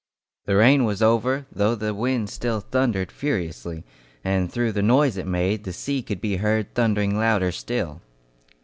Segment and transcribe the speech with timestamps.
[0.45, 3.83] The rain was over, though the wind still thundered furiously,
[4.23, 8.01] and through the noise it made, the sea could be heard thundering louder still.